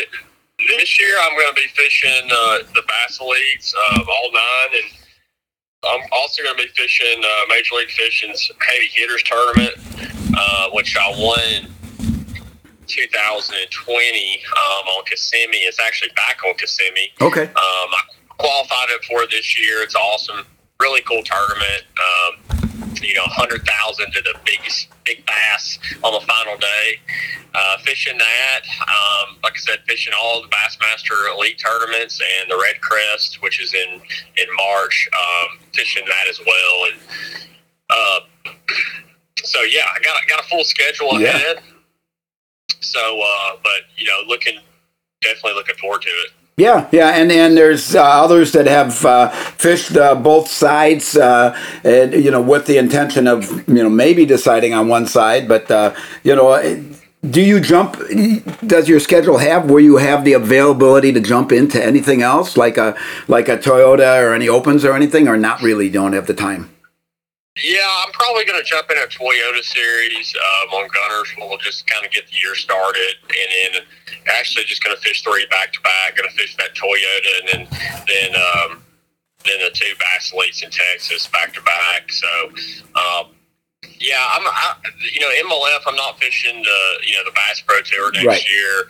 [0.68, 4.92] this year I'm going to be fishing uh, the Bass Elites, uh, all nine, and
[5.84, 9.74] I'm also going to be fishing uh, Major League Fishing's Heavy Hitters Tournament,
[10.36, 11.70] uh, which I won
[12.86, 15.58] 2020 um, on Kissimmee.
[15.58, 17.12] It's actually back on Kissimmee.
[17.20, 17.44] Okay.
[17.44, 18.00] Um, I
[18.38, 19.82] qualified it for this year.
[19.82, 20.46] It's awesome,
[20.80, 21.84] really cool tournament.
[21.98, 22.63] Um,
[23.02, 27.00] you know, hundred thousand to the biggest big bass on the final day.
[27.54, 32.56] Uh, fishing that, um, like I said, fishing all the Bassmaster Elite tournaments and the
[32.56, 35.08] Red Crest, which is in in March.
[35.14, 37.00] Um, fishing that as well, and
[37.90, 38.20] uh,
[39.44, 41.28] so yeah, I got got a full schedule Yeah.
[41.36, 41.58] ahead.
[42.80, 44.58] So, uh, but you know, looking
[45.22, 46.30] definitely looking forward to it.
[46.56, 51.58] Yeah, yeah, and and there's uh, others that have uh, fished uh, both sides, uh,
[51.82, 55.70] and you know, with the intention of you know maybe deciding on one side, but
[55.70, 56.90] uh, you know.
[57.24, 57.96] Do you jump?
[58.66, 62.76] Does your schedule have where you have the availability to jump into anything else, like
[62.76, 62.94] a
[63.28, 65.88] like a Toyota or any opens or anything, or not really?
[65.88, 66.73] Don't have the time.
[67.62, 71.32] Yeah, I'm probably going to jump in a Toyota series um, on Gunners.
[71.38, 73.82] We'll just kind of get the year started, and then
[74.26, 76.16] actually just going to fish three back to back.
[76.16, 78.82] Going to fish that Toyota, and then then um,
[79.44, 82.10] then the two Bass Elites in Texas back to back.
[82.10, 82.26] So,
[82.96, 83.26] um,
[84.00, 84.74] yeah, I'm I,
[85.14, 85.82] you know MLF.
[85.86, 88.44] I'm not fishing the you know the Bass Pro Tour next Right.
[88.50, 88.82] year.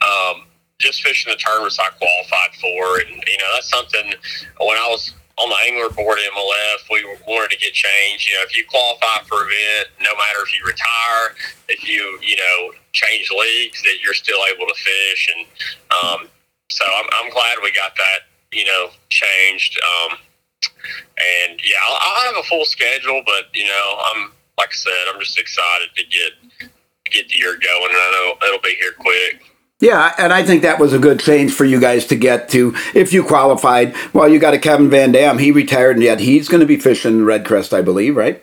[0.00, 0.44] Um,
[0.78, 4.14] just fishing the tournaments I qualified for, and you know that's something
[4.60, 8.28] when I was on the angler board at MLF, we wanted to get changed.
[8.28, 11.34] You know, if you qualify for an event, no matter if you retire,
[11.68, 15.32] if you you know change leagues, that you're still able to fish.
[15.34, 15.46] And
[15.90, 16.28] um,
[16.70, 19.78] so I'm, I'm glad we got that you know changed.
[19.80, 20.18] Um,
[20.62, 25.04] and yeah, I'll, I'll have a full schedule, but you know, I'm like I said,
[25.12, 26.70] I'm just excited to get
[27.10, 27.90] get the year going.
[27.90, 29.51] And I know it'll be here quick.
[29.82, 32.72] Yeah, and I think that was a good change for you guys to get to.
[32.94, 35.38] If you qualified, well, you got a Kevin Van Dam.
[35.38, 38.40] He retired, and yet he's going to be fishing Red Crest, I believe, right?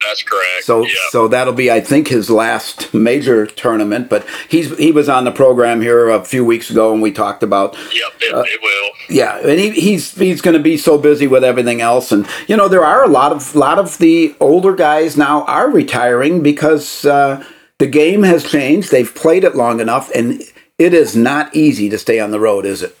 [0.00, 0.62] That's correct.
[0.62, 0.94] So, yeah.
[1.10, 4.08] so that'll be, I think, his last major tournament.
[4.08, 7.42] But he's he was on the program here a few weeks ago, and we talked
[7.42, 8.90] about Yep, it, Uh, it will.
[9.16, 12.56] yeah, and he, he's he's going to be so busy with everything else, and you
[12.56, 17.04] know there are a lot of lot of the older guys now are retiring because
[17.04, 17.42] uh,
[17.78, 18.92] the game has changed.
[18.92, 20.40] They've played it long enough, and
[20.78, 22.96] it is not easy to stay on the road, is it?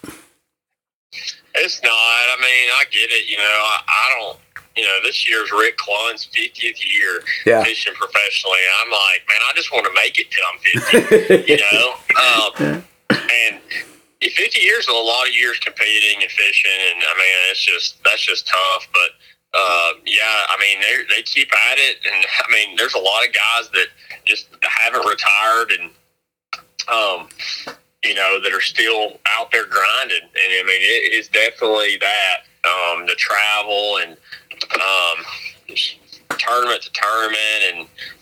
[1.54, 1.90] It's not.
[1.90, 3.28] I mean, I get it.
[3.28, 4.38] You know, I, I don't.
[4.76, 7.64] You know, this year's Rick Clunn's 50th year Yeah.
[7.64, 8.58] fishing professionally.
[8.84, 11.44] I'm like, man, I just want to make it till I'm 50.
[11.52, 11.94] you know,
[12.70, 13.60] um, and
[14.22, 18.02] 50 years is a lot of years competing and fishing, and I mean, it's just
[18.04, 18.86] that's just tough.
[18.92, 19.10] But
[19.58, 23.26] uh, yeah, I mean, they they keep at it, and I mean, there's a lot
[23.26, 23.86] of guys that
[24.24, 25.90] just haven't retired, and
[26.92, 27.28] um,
[28.02, 32.36] you know, that are still out there grinding, and I mean, it is definitely that
[32.64, 34.16] um, the travel and
[34.74, 35.24] um,
[36.38, 37.78] tournament to tournament, and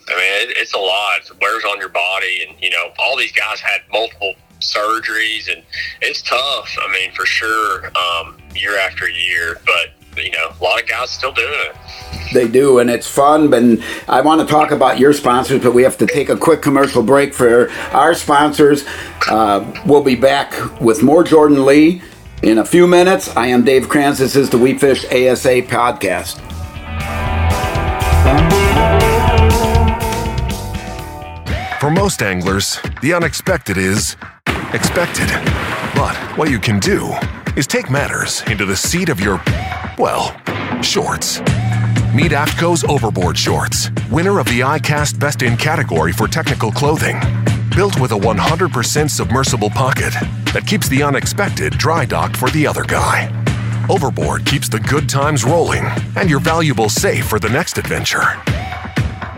[0.09, 1.21] I mean, it, it's a lot.
[1.25, 5.63] It wears on your body, and you know, all these guys had multiple surgeries, and
[6.01, 6.75] it's tough.
[6.81, 11.09] I mean, for sure, um, year after year, but you know, a lot of guys
[11.09, 11.75] still doing it.
[12.33, 13.53] They do, and it's fun.
[13.53, 16.61] And I want to talk about your sponsors, but we have to take a quick
[16.61, 18.85] commercial break for our sponsors.
[19.29, 22.01] Uh, we'll be back with more Jordan Lee
[22.43, 23.35] in a few minutes.
[23.35, 24.19] I am Dave Kranz.
[24.19, 26.43] This is the We Fish ASA podcast.
[31.79, 34.17] For most anglers, the unexpected is
[34.73, 35.29] expected.
[35.95, 37.15] But what you can do
[37.57, 39.41] is take matters into the seat of your,
[39.97, 40.27] well,
[40.83, 41.39] shorts.
[42.13, 47.19] Meet AFTCO's Overboard Shorts, winner of the ICAST Best in category for technical clothing.
[47.75, 50.13] Built with a 100% submersible pocket
[50.53, 53.27] that keeps the unexpected dry docked for the other guy.
[53.89, 58.39] Overboard keeps the good times rolling and your valuables safe for the next adventure.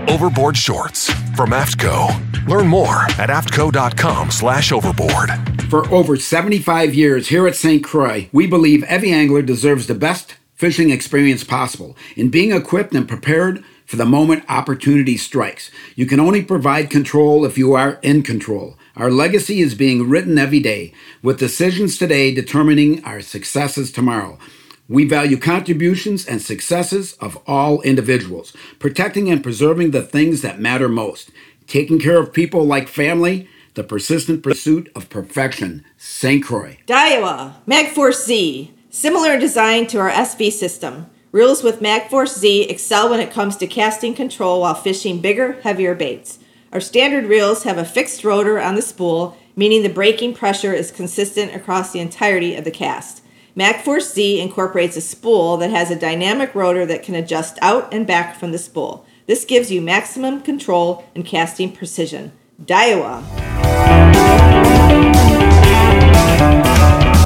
[0.10, 2.48] Overboard Shorts from AFTCO.
[2.50, 5.30] Learn more at aftco.com slash overboard.
[5.70, 7.84] For over 75 years here at St.
[7.84, 13.08] Croix, we believe every angler deserves the best fishing experience possible in being equipped and
[13.08, 15.70] prepared for the moment opportunity strikes.
[15.96, 18.80] You can only provide control if you are in control.
[18.96, 24.40] Our legacy is being written every day, with decisions today determining our successes tomorrow.
[24.88, 30.90] We value contributions and successes of all individuals, protecting and preserving the things that matter
[30.90, 31.30] most,
[31.68, 33.48] taking care of people like family,
[33.80, 35.86] the persistent pursuit of perfection.
[35.96, 36.44] St.
[36.44, 36.80] Croix.
[36.86, 41.10] Daiwa MagForce Z, similar in design to our SV system.
[41.32, 45.96] Reels with MagForce Z excel when it comes to casting control while fishing bigger, heavier
[45.96, 46.40] baits.
[46.74, 50.92] Our standard reels have a fixed rotor on the spool, meaning the braking pressure is
[50.92, 53.24] consistent across the entirety of the cast.
[53.56, 58.06] MagForce Z incorporates a spool that has a dynamic rotor that can adjust out and
[58.06, 59.06] back from the spool.
[59.26, 62.34] This gives you maximum control and casting precision.
[62.66, 63.24] Daiwa.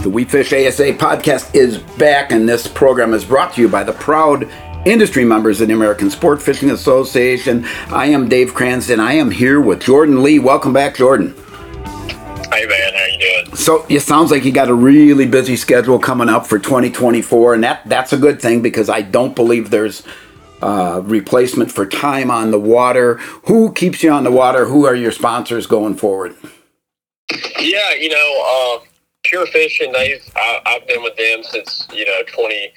[0.04, 3.84] The We Fish ASA podcast is back, and this program is brought to you by
[3.84, 4.48] the proud
[4.86, 7.66] industry members of the American Sport Fishing Association.
[7.88, 9.00] I am Dave Cranston.
[9.00, 10.38] I am here with Jordan Lee.
[10.38, 11.34] Welcome back, Jordan.
[12.52, 13.56] Hey man, how you doing?
[13.56, 17.64] So it sounds like you got a really busy schedule coming up for 2024, and
[17.64, 20.04] that that's a good thing because I don't believe there's
[20.64, 23.16] uh, replacement for time on the water.
[23.46, 24.66] Who keeps you on the water?
[24.66, 26.36] Who are your sponsors going forward?
[27.60, 28.86] Yeah, you know, uh,
[29.24, 29.92] Pure Fishing.
[29.92, 32.72] They've I, I've been with them since you know twenty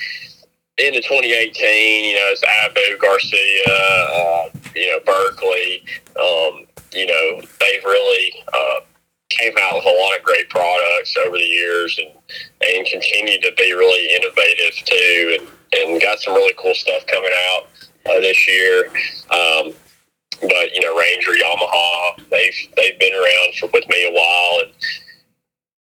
[0.79, 2.07] into twenty eighteen.
[2.07, 5.85] You know, it's Abu Garcia, uh, you know Berkley.
[6.19, 8.81] Um, you know, they've really uh,
[9.29, 12.11] came out with a lot of great products over the years, and
[12.69, 17.33] and continue to be really innovative too, and and got some really cool stuff coming
[17.53, 17.69] out
[18.09, 18.87] uh, this year.
[19.31, 19.73] Um,
[20.41, 24.73] but you know, Ranger, Yamaha, they've they've been around for, with me a while, and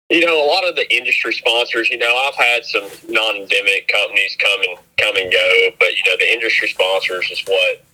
[0.08, 1.90] you know, a lot of the industry sponsors.
[1.90, 6.16] You know, I've had some non-endemic companies come and come and go, but you know,
[6.18, 7.84] the industry sponsors is what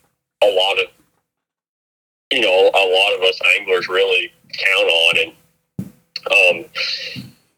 [0.43, 0.87] a lot of
[2.31, 5.33] you know a lot of us anglers really count on, and
[6.27, 6.71] um,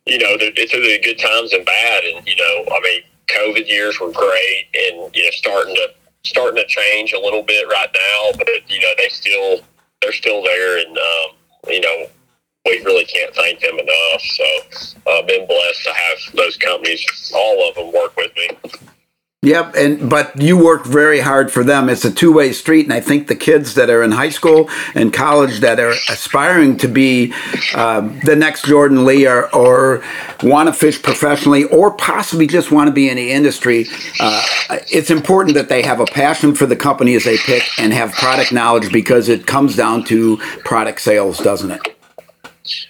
[0.06, 4.00] you know, it's either good times and bad, and you know, I mean, COVID years
[4.00, 5.88] were great, and you know, starting to
[6.24, 9.60] starting to change a little bit right now, but you know, they still
[10.00, 11.36] they're still there, and um,
[11.68, 12.06] you know,
[12.64, 14.22] we really can't thank them enough.
[14.22, 14.44] So,
[15.06, 18.48] uh, I've been blessed to have those companies, all of them, work with me.
[19.44, 21.90] Yep, and but you work very hard for them.
[21.90, 25.12] It's a two-way street, and I think the kids that are in high school and
[25.12, 27.34] college that are aspiring to be
[27.74, 30.02] um, the next Jordan Lee or, or
[30.42, 33.84] want to fish professionally or possibly just want to be in the industry,
[34.18, 34.42] uh,
[34.90, 38.50] it's important that they have a passion for the companies they pick and have product
[38.50, 41.82] knowledge because it comes down to product sales, doesn't it?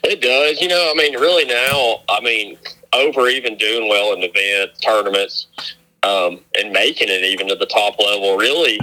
[0.05, 0.61] It does.
[0.61, 2.57] You know, I mean, really now, I mean,
[2.93, 5.49] over even doing well in event tournaments
[6.05, 8.79] um, and making it even to the top level, really,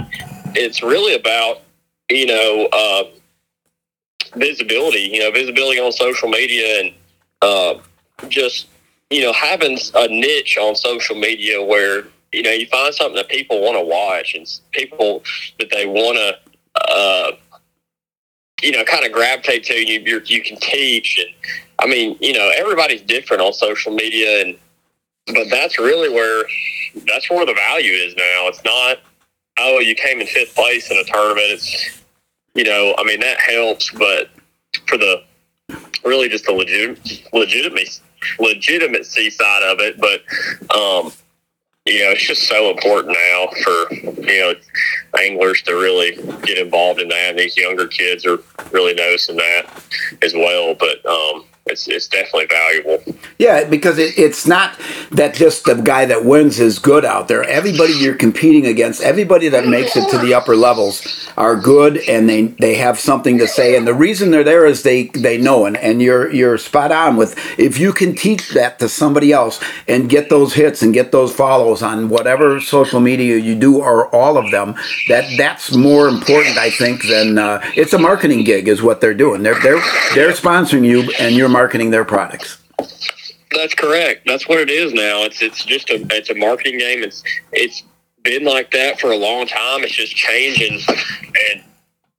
[0.54, 1.62] it's really about,
[2.10, 3.04] you know, uh,
[4.34, 5.10] visibility.
[5.12, 6.94] You know, visibility on social media and
[7.42, 7.74] uh,
[8.28, 8.68] just
[9.10, 13.28] you know having a niche on social media where you know you find something that
[13.28, 15.22] people want to watch and people
[15.58, 16.38] that they want to.
[16.74, 17.32] Uh,
[18.62, 20.00] you know, kind of gravitate to you.
[20.00, 21.28] you you can teach, and
[21.80, 24.56] I mean, you know, everybody's different on social media, and
[25.26, 26.44] but that's really where
[27.06, 28.48] that's where the value is now.
[28.48, 28.98] It's not
[29.58, 31.46] oh you came in fifth place in a tournament.
[31.50, 32.02] It's
[32.54, 34.30] you know I mean that helps, but
[34.86, 35.22] for the
[36.04, 36.98] really just the legit
[37.32, 38.02] legitimacy
[38.38, 40.22] legitimacy side of it, but
[40.74, 41.12] um,
[41.84, 44.54] you know, it's just so important now for you know
[45.18, 47.30] anglers to really get involved in that.
[47.30, 48.38] And these younger kids are
[48.70, 49.66] really noticing that
[50.22, 50.74] as well.
[50.74, 53.02] But um, it's, it's definitely valuable.
[53.38, 54.78] Yeah, because it, it's not
[55.12, 57.44] that just the guy that wins is good out there.
[57.44, 62.28] Everybody you're competing against, everybody that makes it to the upper levels are good and
[62.28, 63.76] they, they have something to say.
[63.76, 65.64] And the reason they're there is they, they know.
[65.64, 69.62] And, and you're, you're spot on with if you can teach that to somebody else
[69.86, 74.12] and get those hits and get those follows on whatever social media you do or
[74.14, 74.74] all of them,
[75.08, 79.14] that that's more important, I think, than uh, it's a marketing gig is what they're
[79.14, 79.44] doing.
[79.44, 79.80] They're, they're,
[80.14, 82.58] they're sponsoring you and you're marketing their products.
[83.54, 84.26] That's correct.
[84.26, 85.22] That's what it is now.
[85.22, 87.02] It's it's just a it's a marketing game.
[87.02, 87.22] It's
[87.52, 87.82] it's
[88.22, 89.84] been like that for a long time.
[89.84, 90.80] It's just changing
[91.52, 91.62] and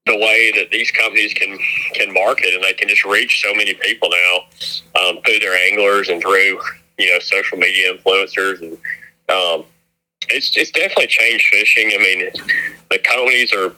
[0.06, 1.58] the way that these companies can
[1.94, 6.10] can market and they can just reach so many people now um, through their anglers
[6.10, 6.60] and through
[6.98, 8.78] you know social media influencers and
[9.30, 9.66] um,
[10.30, 11.92] it's it's definitely changed fishing.
[11.94, 12.30] I mean,
[12.92, 13.74] the companies are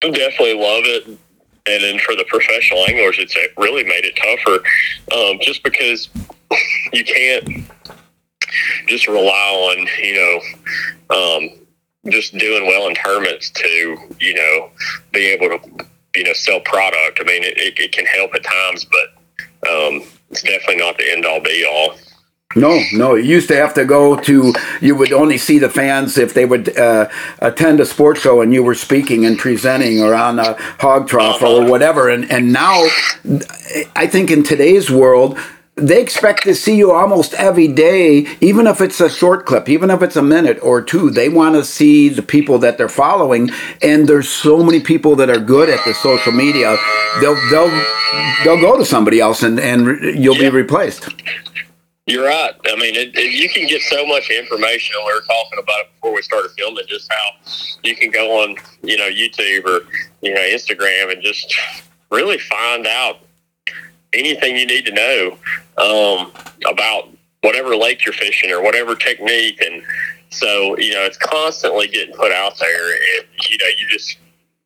[0.00, 1.18] definitely love it
[1.66, 4.64] and then for the professional anglers, it's really made it tougher,
[5.16, 6.08] um, just because
[6.92, 7.64] you can't
[8.88, 11.50] just rely on you know um,
[12.10, 14.70] just doing well in tournaments to you know
[15.12, 17.18] be able to you know sell product.
[17.20, 21.10] I mean, it, it, it can help at times, but um, it's definitely not the
[21.10, 21.96] end all be all.
[22.56, 23.14] No, no.
[23.14, 24.52] You used to have to go to.
[24.80, 28.52] You would only see the fans if they would uh, attend a sports show and
[28.52, 32.08] you were speaking and presenting or on a hog trough or whatever.
[32.08, 32.88] And and now,
[33.94, 35.38] I think in today's world,
[35.76, 39.88] they expect to see you almost every day, even if it's a short clip, even
[39.88, 41.08] if it's a minute or two.
[41.08, 45.30] They want to see the people that they're following, and there's so many people that
[45.30, 46.76] are good at the social media.
[47.20, 47.84] They'll they'll
[48.42, 51.08] they'll go to somebody else, and and you'll be replaced.
[52.06, 52.52] You're right.
[52.66, 54.96] I mean, it, it, you can get so much information.
[55.06, 58.56] We were talking about it before we started filming, just how you can go on,
[58.82, 59.86] you know, YouTube or
[60.20, 61.54] you know Instagram and just
[62.10, 63.20] really find out
[64.12, 65.38] anything you need to know
[65.78, 66.32] um,
[66.66, 67.08] about
[67.42, 69.60] whatever lake you're fishing or whatever technique.
[69.60, 69.82] And
[70.30, 74.18] so, you know, it's constantly getting put out there, and you know, you just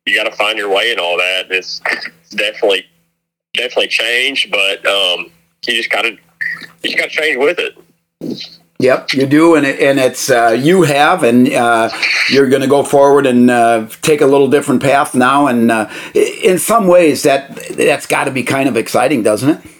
[0.05, 1.45] you got to find your way and all that.
[1.45, 2.85] And it's, it's definitely
[3.53, 5.31] definitely changed, but um,
[5.67, 6.17] you just got to
[6.83, 7.77] you just got to change with it.
[8.77, 11.89] Yep, you do, and it, and it's uh, you have, and uh,
[12.29, 15.47] you're going to go forward and uh, take a little different path now.
[15.47, 19.71] And uh, in some ways, that that's got to be kind of exciting, doesn't it?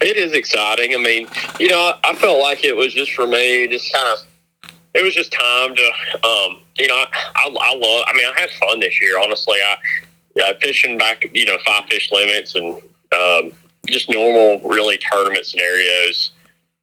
[0.00, 0.94] It is exciting.
[0.94, 1.28] I mean,
[1.60, 5.14] you know, I felt like it was just for me, just kind of, it was
[5.14, 5.86] just time to,
[6.26, 8.04] um, you know, I, I, I love.
[8.08, 9.20] I mean, I had fun this year.
[9.20, 12.76] Honestly, I, fishing back, you know, five fish limits and
[13.12, 13.52] um,
[13.86, 16.32] just normal, really tournament scenarios.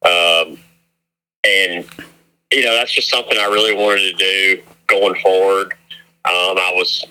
[0.02, 0.58] Um,
[1.44, 1.86] and,
[2.50, 5.72] you know, that's just something I really wanted to do going forward.
[6.26, 7.04] Um, I was,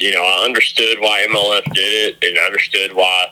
[0.00, 3.28] you know, I understood why MLF did it and understood why,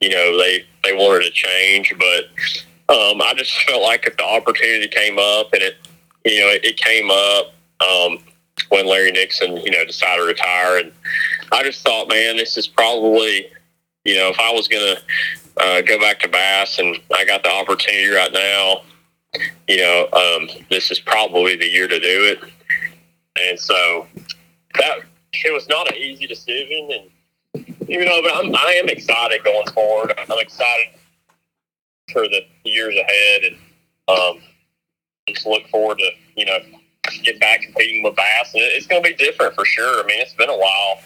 [0.00, 1.94] you know, they, they wanted to change.
[1.98, 5.76] But um, I just felt like if the opportunity came up and it,
[6.24, 8.18] you know, it, it came up um,
[8.68, 10.78] when Larry Nixon, you know, decided to retire.
[10.78, 10.92] And
[11.52, 13.48] I just thought, man, this is probably
[14.06, 15.02] you know, if I was going to
[15.62, 18.82] uh, go back to bass and I got the opportunity right now,
[19.66, 22.40] you know, um, this is probably the year to do it.
[23.48, 24.06] And so
[24.78, 25.00] that
[25.44, 29.66] it was not an easy decision, and you know, but I'm, I am excited going
[29.68, 30.14] forward.
[30.16, 30.94] I'm excited
[32.12, 33.56] for the years ahead, and
[34.08, 34.38] um,
[35.28, 36.58] just look forward to you know
[37.24, 38.54] get back competing with bass.
[38.54, 40.02] And it's going to be different for sure.
[40.02, 41.00] I mean, it's been a while,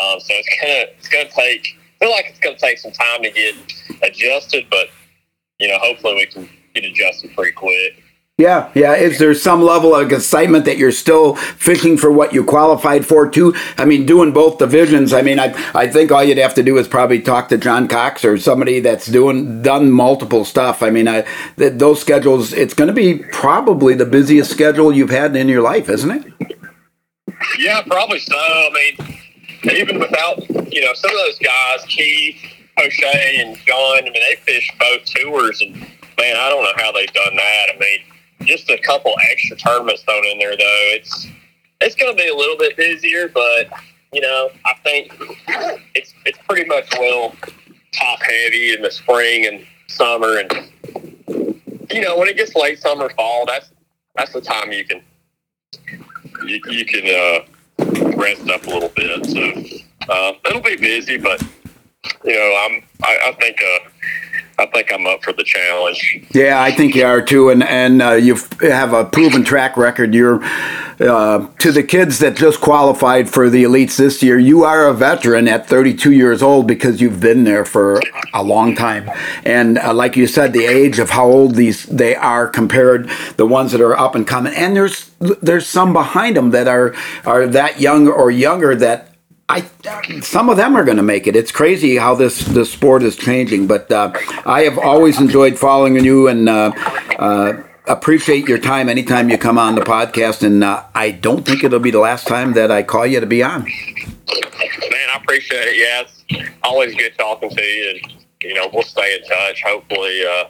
[0.00, 3.22] um, so it's gonna it's gonna take feel like it's going to take some time
[3.22, 3.54] to get
[4.02, 4.88] adjusted, but
[5.60, 8.02] you know, hopefully we can get adjusted pretty quick.
[8.38, 8.94] Yeah, yeah.
[8.94, 13.30] Is there some level of excitement that you're still fishing for what you qualified for
[13.30, 13.54] too?
[13.78, 15.12] I mean, doing both divisions.
[15.12, 17.86] I mean, I I think all you'd have to do is probably talk to John
[17.86, 20.82] Cox or somebody that's doing done multiple stuff.
[20.82, 21.24] I mean, I
[21.56, 22.52] th- those schedules.
[22.52, 26.56] It's going to be probably the busiest schedule you've had in your life, isn't it?
[27.58, 28.36] Yeah, probably so.
[28.36, 29.21] I mean,
[29.70, 30.40] even without
[30.72, 32.36] you know, some of those guys, Keith,
[32.82, 36.90] O'Shea, and John, I mean, they fish both tours, and man, I don't know how
[36.92, 37.66] they've done that.
[37.74, 37.98] I mean,
[38.46, 40.88] just a couple extra tournaments thrown in there, though.
[40.94, 41.26] It's
[41.80, 43.68] it's going to be a little bit busier, but
[44.12, 45.14] you know, I think
[45.94, 47.34] it's it's pretty much well
[47.92, 50.50] top heavy in the spring and summer, and
[51.90, 53.70] you know, when it gets late summer, fall, that's
[54.14, 55.02] that's the time you can
[56.46, 57.44] you, you can uh,
[58.16, 59.26] rest up a little bit.
[59.26, 61.42] So uh, it'll be busy, but
[62.24, 63.88] you know, I'm I, I think uh,
[64.58, 66.26] I think I'm up for the challenge.
[66.32, 70.14] Yeah, I think you are too, and and uh, you have a proven track record.
[70.14, 70.40] You're
[71.02, 74.38] uh, to the kids that just qualified for the elites this year.
[74.38, 78.00] You are a veteran at 32 years old because you've been there for
[78.32, 79.10] a long time,
[79.44, 83.46] and uh, like you said, the age of how old these they are compared the
[83.46, 86.94] ones that are up and coming, and there's there's some behind them that are
[87.24, 89.12] are that young or younger that
[89.48, 89.64] I
[90.22, 91.36] some of them are going to make it.
[91.36, 94.12] It's crazy how this this sport is changing, but uh,
[94.46, 96.72] I have always enjoyed following you and uh,
[97.18, 100.44] uh, appreciate your time anytime you come on the podcast.
[100.44, 103.26] And uh, I don't think it'll be the last time that I call you to
[103.26, 103.62] be on.
[103.62, 105.76] Man, I appreciate it.
[105.76, 108.12] Yeah, it's always good talking to you, and
[108.42, 109.62] you know we'll stay in touch.
[109.62, 110.44] Hopefully, uh,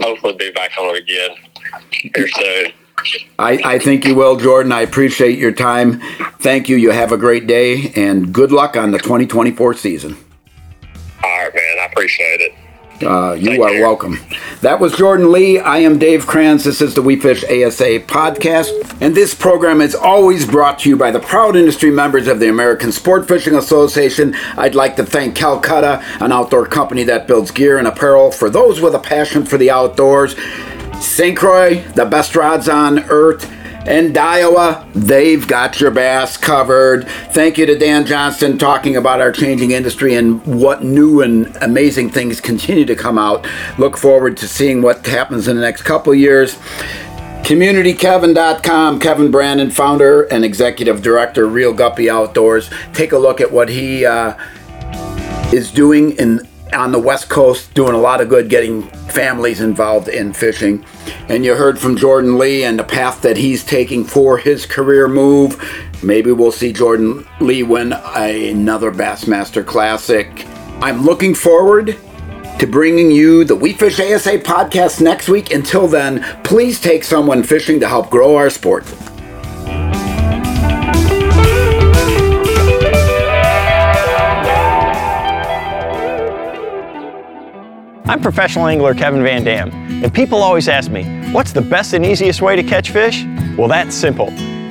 [0.00, 1.30] hopefully be back on it again
[1.90, 2.72] here soon.
[3.38, 4.70] I, I think you will, Jordan.
[4.72, 6.00] I appreciate your time.
[6.40, 6.76] Thank you.
[6.76, 10.16] You have a great day and good luck on the 2024 season.
[11.24, 11.78] All right, man.
[11.80, 12.54] I appreciate it.
[13.02, 13.82] Uh, you Thank are you.
[13.82, 14.18] welcome.
[14.60, 15.58] That was Jordan Lee.
[15.58, 16.64] I am Dave Kranz.
[16.64, 18.96] This is the We Fish ASA podcast.
[19.00, 22.48] And this program is always brought to you by the proud industry members of the
[22.48, 24.34] American Sport Fishing Association.
[24.56, 28.80] I'd like to thank Calcutta, an outdoor company that builds gear and apparel for those
[28.80, 30.36] with a passion for the outdoors.
[31.00, 31.36] St.
[31.36, 33.51] Croix, the best rods on earth.
[33.84, 37.08] And Daiwa, they've got your bass covered.
[37.32, 42.10] Thank you to Dan Johnston talking about our changing industry and what new and amazing
[42.10, 43.46] things continue to come out.
[43.78, 46.56] Look forward to seeing what happens in the next couple years.
[47.42, 52.70] CommunityKevin.com, Kevin Brannon, founder and executive director, Real Guppy Outdoors.
[52.92, 54.38] Take a look at what he uh,
[55.52, 60.08] is doing in on the West Coast doing a lot of good getting families involved
[60.08, 60.84] in fishing.
[61.28, 65.08] And you heard from Jordan Lee and the path that he's taking for his career
[65.08, 65.60] move.
[66.02, 70.46] Maybe we'll see Jordan Lee win another Bassmaster Classic.
[70.80, 71.98] I'm looking forward
[72.58, 75.52] to bringing you the We Fish ASA podcast next week.
[75.52, 78.84] Until then, please take someone fishing to help grow our sport.
[88.06, 89.70] I'm professional angler Kevin Van Dam,
[90.02, 93.24] and people always ask me, what's the best and easiest way to catch fish?
[93.56, 94.26] Well, that's simple.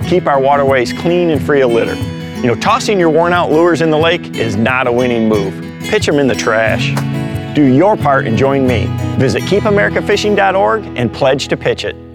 [0.08, 1.96] Keep our waterways clean and free of litter.
[2.42, 5.54] You know, tossing your worn out lures in the lake is not a winning move.
[5.84, 6.94] Pitch them in the trash.
[7.56, 8.88] Do your part and join me.
[9.18, 12.11] Visit keepamericafishing.org and pledge to pitch it.